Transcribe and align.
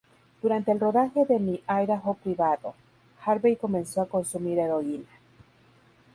Durante 0.41 0.71
el 0.71 0.79
rodaje 0.79 1.25
de 1.27 1.37
"Mi 1.37 1.61
Idaho 1.69 2.15
privado", 2.15 2.73
Harvey 3.23 3.55
comenzó 3.55 4.01
a 4.01 4.09
consumir 4.09 4.57
heroína. 4.57 5.05